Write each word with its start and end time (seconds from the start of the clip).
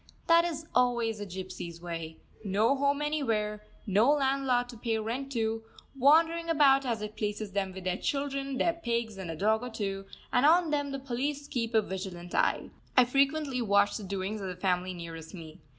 That 0.25 0.45
is 0.45 0.65
always 0.73 1.19
the 1.19 1.27
gypsies' 1.27 1.79
way: 1.79 2.17
no 2.43 2.75
home 2.75 3.03
anywhere, 3.03 3.61
no 3.85 4.09
landlord 4.13 4.67
to 4.69 4.77
pay 4.77 4.97
rent 4.97 5.31
to, 5.33 5.61
wandering 5.95 6.49
about 6.49 6.87
as 6.87 7.03
it 7.03 7.15
pleases 7.15 7.51
them 7.51 7.71
with 7.71 7.83
their 7.83 7.97
children, 7.97 8.57
their 8.57 8.73
pigs, 8.73 9.17
and 9.19 9.29
a 9.29 9.35
dog 9.35 9.61
or 9.61 9.69
two; 9.69 10.07
and 10.33 10.43
on 10.43 10.71
them 10.71 10.89
the 10.91 10.97
police 10.97 11.47
keep 11.47 11.75
a 11.75 11.83
vigilant 11.83 12.33
eye. 12.33 12.71
I 12.97 13.05
frequently 13.05 13.61
watch 13.61 13.95
the 13.95 14.03
doings 14.03 14.41
of 14.41 14.47
the 14.47 14.55
family 14.55 14.95
nearest 14.95 15.35
me. 15.35 15.59